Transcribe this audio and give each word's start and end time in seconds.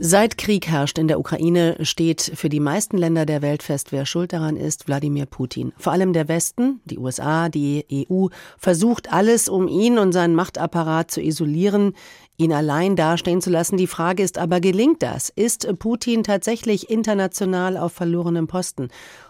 Seit 0.00 0.38
Krieg 0.38 0.68
herrscht 0.68 0.96
in 0.96 1.08
der 1.08 1.18
Ukraine, 1.18 1.76
steht 1.82 2.20
für 2.36 2.48
die 2.48 2.60
meisten 2.60 2.96
Länder 2.96 3.26
der 3.26 3.42
Welt 3.42 3.64
fest, 3.64 3.90
wer 3.90 4.06
schuld 4.06 4.32
daran 4.32 4.56
ist, 4.56 4.86
Wladimir 4.86 5.26
Putin. 5.26 5.72
Vor 5.76 5.92
allem 5.92 6.12
der 6.12 6.28
Westen, 6.28 6.80
die 6.84 6.98
USA, 6.98 7.48
die 7.48 7.84
EU, 8.08 8.28
versucht 8.58 9.12
alles, 9.12 9.48
um 9.48 9.66
ihn 9.66 9.98
und 9.98 10.12
seinen 10.12 10.36
Machtapparat 10.36 11.10
zu 11.10 11.20
isolieren, 11.20 11.94
ihn 12.38 12.52
allein 12.52 12.94
dastehen 12.94 13.42
zu 13.42 13.50
lassen. 13.50 13.76
Die 13.76 13.88
Frage 13.88 14.22
ist 14.22 14.38
aber, 14.38 14.60
gelingt 14.60 15.02
das? 15.02 15.28
Ist 15.28 15.68
Putin 15.80 16.22
tatsächlich 16.22 16.88
international 16.88 17.76
auf 17.76 17.92
verlorenem 17.92 18.46
Posten? 18.46 18.88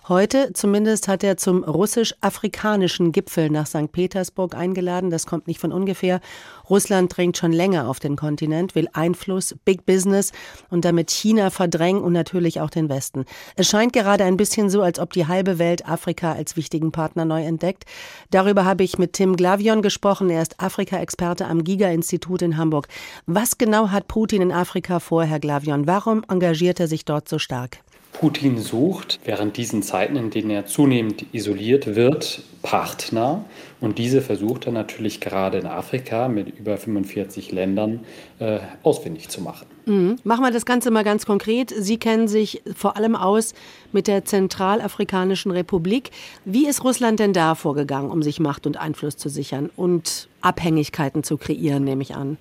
Heute 0.08 0.52
zumindest 0.54 1.08
hat 1.08 1.22
er 1.22 1.36
zum 1.36 1.64
russisch-afrikanischen 1.64 3.12
Gipfel 3.12 3.50
nach 3.50 3.66
St. 3.66 3.92
Petersburg 3.92 4.54
eingeladen. 4.54 5.10
Das 5.10 5.26
kommt 5.26 5.46
nicht 5.46 5.60
von 5.60 5.72
ungefähr. 5.72 6.20
Russland 6.68 7.14
drängt 7.14 7.36
schon 7.36 7.52
länger 7.52 7.88
auf 7.88 7.98
den 7.98 8.16
Kontinent, 8.16 8.74
will 8.74 8.88
Einfluss, 8.92 9.54
Big 9.64 9.84
Business 9.84 10.32
und 10.70 10.86
damit 10.86 11.10
China 11.10 11.50
verdrängen 11.50 12.02
und 12.02 12.12
natürlich 12.12 12.60
auch 12.60 12.70
den 12.70 12.88
Westen. 12.88 13.24
Es 13.56 13.68
scheint 13.68 13.92
gerade 13.92 14.24
ein 14.24 14.38
bisschen 14.38 14.70
so, 14.70 14.82
als 14.82 14.98
ob 14.98 15.12
die 15.12 15.26
halbe 15.26 15.58
Welt 15.58 15.86
Afrika 15.86 16.32
als 16.32 16.56
wichtigen 16.56 16.92
Partner 16.92 17.26
neu 17.26 17.44
entdeckt. 17.44 17.84
Darüber 18.30 18.64
habe 18.64 18.84
ich 18.84 18.98
mit 18.98 19.14
Tim 19.14 19.36
Glavion 19.36 19.82
gesprochen. 19.82 20.30
Er 20.30 20.40
ist 20.40 20.60
Afrika-Experte 20.60 21.46
am 21.46 21.64
Giga-Institut 21.64 22.40
in 22.40 22.56
Hamburg. 22.56 22.88
Was 23.26 23.58
genau 23.58 23.90
hat 23.90 24.08
Putin 24.08 24.42
in 24.42 24.52
Afrika 24.52 25.00
vor, 25.00 25.24
Herr 25.24 25.40
Glavion? 25.40 25.86
Warum 25.86 26.24
engagiert 26.28 26.80
er 26.80 26.88
sich 26.88 27.04
dort 27.04 27.28
so 27.28 27.38
stark? 27.38 27.78
Putin 28.12 28.58
sucht 28.58 29.20
während 29.24 29.56
diesen 29.56 29.82
Zeiten, 29.82 30.16
in 30.16 30.30
denen 30.30 30.50
er 30.50 30.66
zunehmend 30.66 31.26
isoliert 31.32 31.94
wird, 31.94 32.42
Partner. 32.62 33.44
Und 33.80 33.98
diese 33.98 34.22
versucht 34.22 34.66
er 34.66 34.72
natürlich 34.72 35.20
gerade 35.20 35.58
in 35.58 35.66
Afrika 35.66 36.26
mit 36.26 36.58
über 36.58 36.76
45 36.76 37.52
Ländern 37.52 38.00
äh, 38.40 38.58
ausfindig 38.82 39.28
zu 39.28 39.40
machen. 39.40 39.66
Mhm. 39.86 40.16
Machen 40.24 40.42
wir 40.42 40.50
das 40.50 40.66
Ganze 40.66 40.90
mal 40.90 41.04
ganz 41.04 41.26
konkret. 41.26 41.72
Sie 41.76 41.98
kennen 41.98 42.26
sich 42.26 42.62
vor 42.74 42.96
allem 42.96 43.14
aus 43.14 43.54
mit 43.92 44.08
der 44.08 44.24
Zentralafrikanischen 44.24 45.52
Republik. 45.52 46.10
Wie 46.44 46.66
ist 46.66 46.82
Russland 46.82 47.20
denn 47.20 47.32
da 47.32 47.54
vorgegangen, 47.54 48.10
um 48.10 48.24
sich 48.24 48.40
Macht 48.40 48.66
und 48.66 48.78
Einfluss 48.78 49.16
zu 49.16 49.28
sichern 49.28 49.70
und 49.76 50.28
Abhängigkeiten 50.40 51.22
zu 51.22 51.36
kreieren, 51.36 51.84
nehme 51.84 52.02
ich 52.02 52.16
an? 52.16 52.36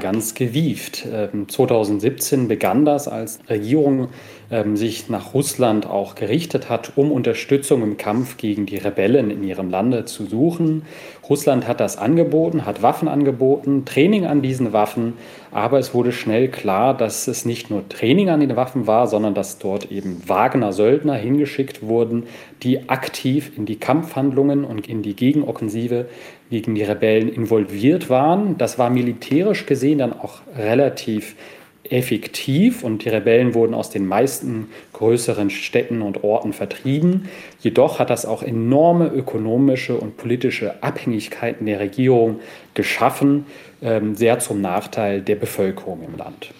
Ganz 0.00 0.34
gewieft. 0.34 1.06
2017 1.48 2.40
ähm, 2.40 2.48
begann 2.48 2.84
das, 2.84 3.08
als 3.08 3.38
Regierung 3.48 4.08
ähm, 4.50 4.76
sich 4.76 5.08
nach 5.08 5.34
Russland 5.34 5.86
auch 5.86 6.14
gerichtet 6.14 6.68
hat, 6.68 6.92
um 6.96 7.12
Unterstützung 7.12 7.82
im 7.82 7.96
Kampf 7.96 8.36
gegen 8.36 8.66
die 8.66 8.76
Rebellen 8.76 9.30
in 9.30 9.42
ihrem 9.42 9.70
Lande 9.70 10.04
zu 10.04 10.26
suchen. 10.26 10.82
Russland 11.28 11.66
hat 11.66 11.80
das 11.80 11.96
angeboten, 11.96 12.66
hat 12.66 12.82
Waffen 12.82 13.08
angeboten, 13.08 13.84
Training 13.84 14.26
an 14.26 14.42
diesen 14.42 14.72
Waffen, 14.72 15.14
aber 15.50 15.78
es 15.78 15.94
wurde 15.94 16.12
schnell 16.12 16.48
klar, 16.48 16.94
dass 16.94 17.28
es 17.28 17.44
nicht 17.44 17.70
nur 17.70 17.88
Training 17.88 18.28
an 18.28 18.40
den 18.40 18.56
Waffen 18.56 18.86
war, 18.86 19.06
sondern 19.06 19.34
dass 19.34 19.58
dort 19.58 19.90
eben 19.90 20.22
Wagner-Söldner 20.26 21.14
hingeschickt 21.14 21.82
wurden, 21.82 22.24
die 22.62 22.88
aktiv 22.88 23.52
in 23.56 23.64
die 23.64 23.76
Kampfhandlungen 23.76 24.64
und 24.64 24.88
in 24.88 25.02
die 25.02 25.16
Gegenoffensive 25.16 26.06
gegen 26.50 26.74
die 26.74 26.82
Rebellen 26.82 27.28
involviert 27.28 28.10
waren. 28.10 28.58
Das 28.58 28.78
war 28.78 28.90
militärisch 28.90 29.66
gesehen 29.66 29.98
dann 29.98 30.12
auch 30.12 30.40
relativ 30.56 31.34
effektiv 31.90 32.82
und 32.82 33.04
die 33.04 33.10
Rebellen 33.10 33.54
wurden 33.54 33.74
aus 33.74 33.90
den 33.90 34.06
meisten 34.06 34.68
größeren 34.94 35.50
Städten 35.50 36.02
und 36.02 36.24
Orten 36.24 36.52
vertrieben. 36.52 37.28
Jedoch 37.60 37.98
hat 37.98 38.10
das 38.10 38.24
auch 38.24 38.42
enorme 38.42 39.08
ökonomische 39.08 39.96
und 39.96 40.16
politische 40.16 40.82
Abhängigkeiten 40.82 41.66
der 41.66 41.80
Regierung 41.80 42.40
geschaffen, 42.72 43.46
ähm, 43.82 44.14
sehr 44.14 44.38
zum 44.38 44.60
Nachteil 44.60 45.20
der 45.20 45.36
Bevölkerung 45.36 46.00
im 46.02 46.16
Land. 46.16 46.52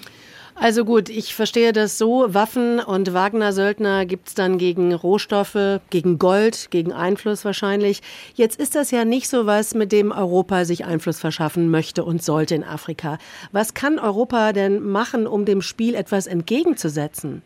Also 0.56 0.84
gut, 0.84 1.08
ich 1.08 1.34
verstehe 1.34 1.72
das 1.72 1.98
so. 1.98 2.33
Waffen 2.33 2.78
und 2.78 3.12
Wagner-Söldner 3.12 4.06
gibt 4.06 4.28
es 4.28 4.34
dann 4.34 4.56
gegen 4.56 4.94
Rohstoffe, 4.94 5.80
gegen 5.91 6.19
Gold, 6.19 6.69
gegen 6.70 6.92
Einfluss 6.92 7.44
wahrscheinlich. 7.44 8.02
Jetzt 8.34 8.61
ist 8.61 8.77
das 8.77 8.92
ja 8.92 9.05
nicht 9.05 9.29
so 9.29 9.46
was, 9.46 9.74
mit 9.74 9.90
dem 9.90 10.12
Europa 10.12 10.64
sich 10.64 10.84
Einfluss 10.84 11.18
verschaffen 11.18 11.70
möchte 11.70 12.05
und 12.05 12.23
sollte 12.23 12.55
in 12.55 12.62
Afrika. 12.62 13.18
Was 13.51 13.74
kann 13.74 13.98
Europa 13.98 14.52
denn 14.52 14.80
machen, 14.83 15.27
um 15.27 15.45
dem 15.45 15.61
Spiel 15.61 15.96
etwas 15.96 16.29
entgegenzusetzen? 16.29 17.42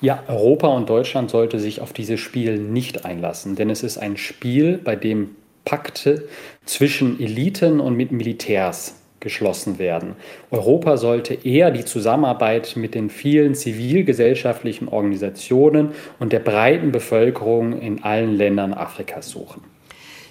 Ja, 0.00 0.22
Europa 0.28 0.68
und 0.68 0.88
Deutschland 0.88 1.30
sollte 1.30 1.58
sich 1.58 1.80
auf 1.80 1.92
dieses 1.92 2.20
Spiel 2.20 2.58
nicht 2.58 3.04
einlassen, 3.04 3.56
denn 3.56 3.68
es 3.70 3.82
ist 3.82 3.98
ein 3.98 4.16
Spiel, 4.16 4.78
bei 4.78 4.94
dem 4.94 5.30
Pakte 5.64 6.28
zwischen 6.66 7.18
Eliten 7.20 7.80
und 7.80 7.96
mit 7.96 8.12
Militärs 8.12 8.94
geschlossen 9.20 9.78
werden. 9.78 10.16
Europa 10.50 10.96
sollte 10.96 11.34
eher 11.34 11.70
die 11.70 11.84
Zusammenarbeit 11.84 12.74
mit 12.76 12.94
den 12.94 13.10
vielen 13.10 13.54
zivilgesellschaftlichen 13.54 14.88
Organisationen 14.88 15.90
und 16.18 16.32
der 16.32 16.40
breiten 16.40 16.92
Bevölkerung 16.92 17.80
in 17.80 18.02
allen 18.02 18.36
Ländern 18.36 18.72
Afrikas 18.74 19.30
suchen. 19.30 19.62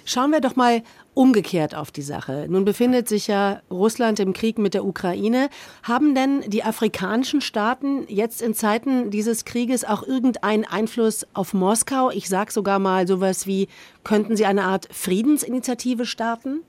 Schauen 0.04 0.30
wir 0.30 0.40
doch 0.40 0.56
mal 0.56 0.82
umgekehrt 1.12 1.74
auf 1.74 1.90
die 1.90 2.00
Sache. 2.00 2.46
Nun 2.48 2.64
befindet 2.64 3.08
sich 3.08 3.26
ja 3.26 3.60
Russland 3.70 4.20
im 4.20 4.32
Krieg 4.32 4.56
mit 4.56 4.72
der 4.72 4.86
Ukraine. 4.86 5.50
Haben 5.82 6.14
denn 6.14 6.40
die 6.46 6.64
afrikanischen 6.64 7.42
Staaten 7.42 8.06
jetzt 8.08 8.40
in 8.40 8.54
Zeiten 8.54 9.10
dieses 9.10 9.44
Krieges 9.44 9.84
auch 9.84 10.02
irgendeinen 10.02 10.64
Einfluss 10.64 11.26
auf 11.34 11.52
Moskau? 11.52 12.10
Ich 12.10 12.28
sage 12.28 12.52
sogar 12.52 12.78
mal 12.78 13.06
sowas 13.06 13.46
wie, 13.46 13.68
könnten 14.02 14.34
sie 14.34 14.46
eine 14.46 14.64
Art 14.64 14.88
Friedensinitiative 14.90 16.06
starten? 16.06 16.60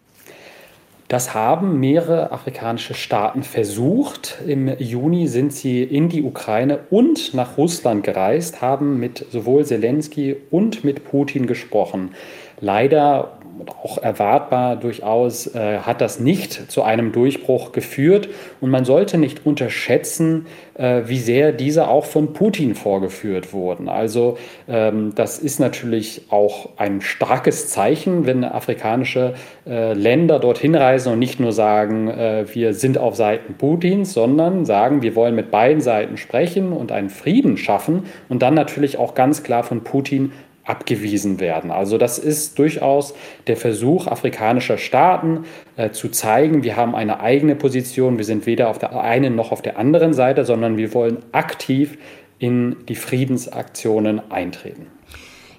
Das 1.09 1.34
haben 1.34 1.80
mehrere 1.80 2.31
afrikanische 2.31 2.94
Staaten 2.94 3.42
versucht. 3.42 4.38
Im 4.46 4.68
Juni 4.78 5.28
sind 5.28 5.52
sie 5.52 5.81
in 5.81 6.08
die 6.08 6.22
Ukraine 6.22 6.81
und 6.92 7.34
nach 7.34 7.58
Russland 7.58 8.03
gereist, 8.03 8.62
haben 8.62 9.00
mit 9.00 9.25
sowohl 9.31 9.66
Zelensky 9.66 10.36
und 10.52 10.84
mit 10.84 11.03
Putin 11.06 11.48
gesprochen. 11.48 12.14
Leider 12.62 13.39
auch 13.84 13.98
erwartbar 13.98 14.76
durchaus, 14.76 15.54
äh, 15.54 15.80
hat 15.80 16.02
das 16.02 16.20
nicht 16.20 16.72
zu 16.72 16.84
einem 16.84 17.12
Durchbruch 17.12 17.72
geführt. 17.72 18.30
Und 18.62 18.70
man 18.70 18.86
sollte 18.86 19.18
nicht 19.18 19.46
unterschätzen, 19.46 20.48
äh, 20.76 21.04
wie 21.06 21.20
sehr 21.20 21.52
diese 21.52 21.88
auch 21.88 22.06
von 22.06 22.34
Putin 22.34 22.76
vorgeführt 22.76 23.54
wurden. 23.54 23.90
Also 23.90 24.38
ähm, 24.68 25.14
das 25.16 25.40
ist 25.40 25.60
natürlich 25.60 26.24
auch 26.30 26.70
ein 26.78 27.02
starkes 27.02 27.70
Zeichen, 27.70 28.26
wenn 28.26 28.44
afrikanische 28.44 29.34
äh, 29.68 29.94
Länder 29.94 30.40
dorthin 30.40 30.76
reisen 30.76 31.14
und 31.14 31.20
nicht 31.20 31.40
nur 31.40 31.52
sagen, 31.52 32.08
äh, 32.08 32.46
wir 32.54 32.74
sind 32.74 32.98
auf 32.98 33.16
Seiten 33.16 33.56
Putins, 33.56 34.14
sondern 34.14 34.66
sagen, 34.66 35.02
wir 35.02 35.16
wollen 35.16 35.36
mit 35.36 35.52
beiden 35.52 35.81
Seiten 35.81 36.18
sprechen 36.18 36.72
und 36.72 36.92
einen 36.92 37.10
Frieden 37.10 37.58
schaffen 37.58 38.04
und 38.30 38.42
dann 38.42 38.54
natürlich 38.54 38.98
auch 38.98 39.14
ganz 39.14 39.44
klar 39.44 39.64
von 39.64 39.84
Putin 39.84 40.31
abgewiesen 40.69 41.40
werden. 41.40 41.72
Also 41.72 41.97
das 41.97 42.19
ist 42.19 42.59
durchaus 42.59 43.13
der 43.47 43.57
Versuch 43.57 44.07
afrikanischer 44.07 44.78
Staaten 44.78 45.46
äh, 45.75 45.91
zu 45.91 46.09
zeigen, 46.09 46.63
wir 46.63 46.75
haben 46.75 46.96
eine 46.96 47.19
eigene 47.19 47.56
Position, 47.56 48.18
wir 48.18 48.25
sind 48.25 48.46
weder 48.46 48.69
auf 48.69 48.78
der 48.78 49.00
einen 49.02 49.35
noch 49.35 49.52
auf 49.52 49.62
der 49.62 49.78
anderen 49.78 50.13
Seite, 50.13 50.46
sondern 50.46 50.78
wir 50.78 50.94
wollen 50.94 51.18
aktiv 51.31 51.97
in 52.38 52.78
die 52.88 52.96
Friedensaktionen 52.96 54.31
eintreten. 54.31 54.88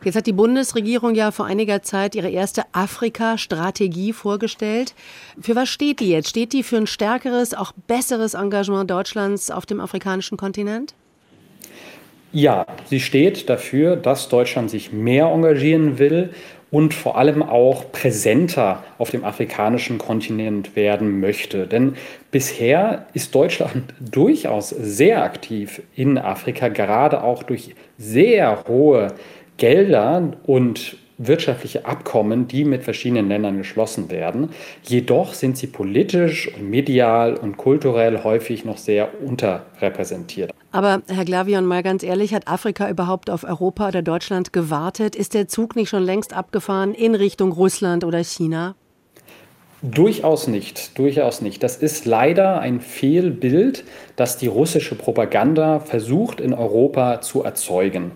Jetzt 0.03 0.16
hat 0.16 0.26
die 0.26 0.32
Bundesregierung 0.32 1.15
ja 1.15 1.31
vor 1.31 1.44
einiger 1.44 1.82
Zeit 1.82 2.15
ihre 2.15 2.31
erste 2.31 2.62
Afrika-Strategie 2.72 4.15
vorgestellt. 4.15 4.94
Für 5.38 5.56
was 5.56 5.69
steht 5.69 6.00
die 6.00 6.09
jetzt? 6.09 6.31
Steht 6.31 6.54
die 6.54 6.62
für 6.62 6.78
ein 6.78 6.87
stärkeres, 6.87 7.53
auch 7.53 7.72
besseres 7.87 8.32
Engagement 8.32 8.91
Deutschlands 8.91 9.50
auf 9.50 9.66
dem 9.66 9.78
afrikanischen 9.78 10.38
Kontinent? 10.38 10.94
Ja, 12.33 12.65
sie 12.87 13.01
steht 13.01 13.49
dafür, 13.51 13.97
dass 13.97 14.29
Deutschland 14.29 14.71
sich 14.71 14.93
mehr 14.93 15.27
engagieren 15.27 15.99
will 15.99 16.31
und 16.71 16.95
vor 16.95 17.19
allem 17.19 17.43
auch 17.43 17.91
präsenter 17.91 18.85
auf 18.99 19.11
dem 19.11 19.25
afrikanischen 19.25 19.99
Kontinent 19.99 20.77
werden 20.77 21.19
möchte. 21.19 21.67
Denn 21.67 21.97
bisher 22.31 23.07
ist 23.15 23.35
Deutschland 23.35 23.93
durchaus 24.01 24.71
sehr 24.71 25.25
aktiv 25.25 25.83
in 25.97 26.19
Afrika, 26.19 26.69
gerade 26.69 27.25
auch 27.25 27.43
durch 27.43 27.75
sehr 27.99 28.65
hohe 28.69 29.09
Gelder 29.57 30.33
und 30.45 30.97
wirtschaftliche 31.21 31.84
Abkommen, 31.84 32.49
die 32.49 32.65
mit 32.65 32.83
verschiedenen 32.83 33.28
Ländern 33.28 33.59
geschlossen 33.59 34.11
werden. 34.11 34.51
Jedoch 34.83 35.34
sind 35.34 35.57
sie 35.57 35.67
politisch 35.67 36.53
und 36.55 36.69
medial 36.69 37.37
und 37.37 37.59
kulturell 37.59 38.25
häufig 38.25 38.65
noch 38.65 38.78
sehr 38.78 39.11
unterrepräsentiert. 39.22 40.51
Aber 40.72 41.03
Herr 41.09 41.25
Glavion, 41.25 41.67
mal 41.67 41.83
ganz 41.83 42.03
ehrlich, 42.03 42.33
hat 42.33 42.49
Afrika 42.49 42.89
überhaupt 42.89 43.28
auf 43.28 43.45
Europa 43.45 43.89
oder 43.89 44.03
Deutschland 44.03 44.53
gewartet? 44.53 45.15
Ist 45.15 45.34
der 45.34 45.47
Zug 45.47 45.77
nicht 45.77 45.91
schon 45.91 46.03
längst 46.03 46.34
abgefahren 46.34 46.95
in 46.95 47.15
Richtung 47.15 47.53
Russland 47.53 48.05
oder 48.05 48.25
China? 48.25 48.75
Durchaus 49.83 50.47
nicht, 50.47 50.99
durchaus 50.99 51.41
nicht. 51.41 51.63
Das 51.63 51.77
ist 51.77 52.05
leider 52.05 52.61
ein 52.61 52.81
Fehlbild, 52.81 53.84
das 54.15 54.37
die 54.37 54.47
russische 54.47 54.95
Propaganda 54.95 55.81
versucht 55.81 56.41
in 56.41 56.53
Europa 56.53 57.23
zu 57.23 57.43
erzeugen. 57.43 58.13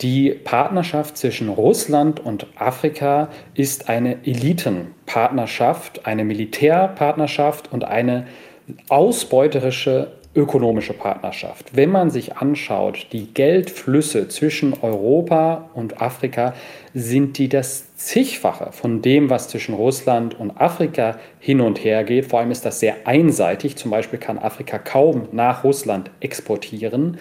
Die 0.00 0.30
Partnerschaft 0.30 1.16
zwischen 1.16 1.48
Russland 1.48 2.18
und 2.18 2.46
Afrika 2.56 3.28
ist 3.54 3.88
eine 3.88 4.24
Elitenpartnerschaft, 4.26 6.06
eine 6.06 6.24
Militärpartnerschaft 6.24 7.72
und 7.72 7.84
eine 7.84 8.26
ausbeuterische 8.88 10.12
ökonomische 10.34 10.94
Partnerschaft. 10.94 11.76
Wenn 11.76 11.90
man 11.90 12.10
sich 12.10 12.36
anschaut, 12.36 13.06
die 13.12 13.32
Geldflüsse 13.32 14.28
zwischen 14.28 14.74
Europa 14.82 15.70
und 15.74 16.02
Afrika, 16.02 16.54
sind 16.92 17.38
die 17.38 17.48
das 17.48 17.94
zigfache 17.96 18.72
von 18.72 19.00
dem, 19.00 19.30
was 19.30 19.48
zwischen 19.48 19.74
Russland 19.74 20.38
und 20.38 20.60
Afrika 20.60 21.18
hin 21.38 21.60
und 21.60 21.84
her 21.84 22.02
geht. 22.04 22.26
Vor 22.26 22.40
allem 22.40 22.50
ist 22.50 22.64
das 22.64 22.80
sehr 22.80 23.06
einseitig. 23.06 23.76
Zum 23.76 23.90
Beispiel 23.90 24.18
kann 24.18 24.38
Afrika 24.38 24.78
kaum 24.78 25.28
nach 25.30 25.62
Russland 25.62 26.10
exportieren. 26.20 27.18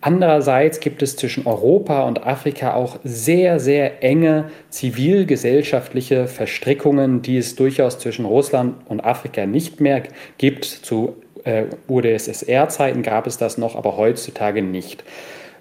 Andererseits 0.00 0.80
gibt 0.80 1.02
es 1.02 1.16
zwischen 1.16 1.46
Europa 1.46 2.02
und 2.02 2.26
Afrika 2.26 2.74
auch 2.74 2.98
sehr, 3.02 3.58
sehr 3.60 4.02
enge 4.02 4.50
zivilgesellschaftliche 4.70 6.26
Verstrickungen, 6.26 7.22
die 7.22 7.38
es 7.38 7.56
durchaus 7.56 7.98
zwischen 7.98 8.24
Russland 8.24 8.76
und 8.88 9.00
Afrika 9.00 9.46
nicht 9.46 9.80
mehr 9.80 10.02
gibt. 10.38 10.64
Zu 10.64 11.16
äh, 11.44 11.64
UdSSR-Zeiten 11.88 13.02
gab 13.02 13.26
es 13.26 13.38
das 13.38 13.58
noch, 13.58 13.76
aber 13.76 13.96
heutzutage 13.96 14.62
nicht. 14.62 15.04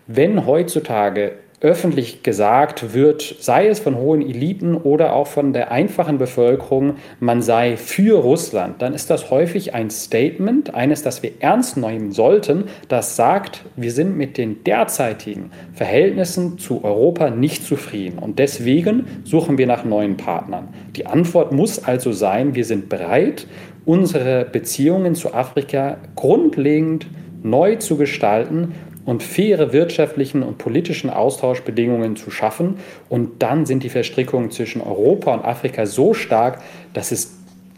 Wenn 0.08 0.46
heutzutage 0.46 1.34
öffentlich 1.66 2.22
gesagt 2.22 2.94
wird, 2.94 3.38
sei 3.40 3.68
es 3.68 3.80
von 3.80 3.98
hohen 3.98 4.22
Eliten 4.22 4.76
oder 4.76 5.14
auch 5.14 5.26
von 5.26 5.52
der 5.52 5.72
einfachen 5.72 6.20
Bevölkerung, 6.20 6.98
man 7.20 7.42
sei 7.42 7.76
für 7.76 8.20
Russland, 8.20 8.84
dann 8.84 8.94
ist 8.94 9.10
das 9.10 9.32
häufig 9.32 9.74
ein 9.74 9.90
Statement, 9.90 10.76
eines, 10.76 11.02
das 11.02 11.24
wir 11.24 11.32
ernst 11.40 11.76
nehmen 11.76 12.12
sollten, 12.12 12.66
das 12.88 13.16
sagt, 13.16 13.64
wir 13.76 13.92
sind 13.92 14.16
mit 14.16 14.38
den 14.38 14.64
derzeitigen 14.64 15.50
Verhältnissen 15.74 16.60
zu 16.60 16.84
Europa 16.84 17.32
nicht 17.32 17.66
zufrieden 17.66 18.20
und 18.20 18.38
deswegen 18.38 19.08
suchen 19.24 19.58
wir 19.58 19.66
nach 19.66 19.84
neuen 19.84 20.18
Partnern. 20.18 20.68
Die 20.96 21.08
Antwort 21.08 21.52
muss 21.52 21.84
also 21.84 22.12
sein, 22.12 22.54
wir 22.54 22.66
sind 22.66 22.90
bereit, 22.90 23.48
unsere 23.86 24.46
Beziehungen 24.46 25.16
zu 25.16 25.34
Afrika 25.34 25.98
grundlegend 26.16 27.08
neu 27.46 27.76
zu 27.76 27.96
gestalten 27.96 28.74
und 29.06 29.24
faire 29.24 29.72
wirtschaftlichen 29.72 30.44
und 30.44 30.58
politischen 30.58 31.10
Austauschbedingungen 31.10 32.16
zu 32.16 32.32
schaffen. 32.32 32.78
Und 33.08 33.42
dann 33.42 33.66
sind 33.66 33.84
die 33.84 33.90
Verstrickungen 33.90 34.52
zwischen 34.52 34.82
Europa 34.82 35.34
und 35.34 35.46
Afrika 35.46 35.86
so 35.86 36.14
stark, 36.14 36.62
dass 36.94 37.12
es 37.12 37.38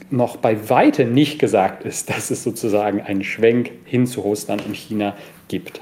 noch 0.09 0.37
bei 0.37 0.69
weitem 0.69 1.13
nicht 1.13 1.37
gesagt 1.37 1.83
ist, 1.83 2.09
dass 2.09 2.31
es 2.31 2.43
sozusagen 2.43 3.01
einen 3.01 3.23
Schwenk 3.23 3.71
hin 3.83 4.07
zu 4.07 4.21
Russland 4.21 4.65
und 4.65 4.75
China 4.75 5.15
gibt. 5.49 5.81